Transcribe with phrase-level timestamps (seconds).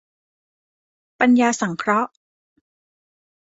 [1.19, 2.11] ปัญญาสังเคราะห์